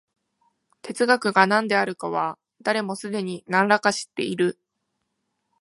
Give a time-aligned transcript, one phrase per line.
[0.81, 4.57] 哲学が何であるかは、誰もすでに何等か知っている。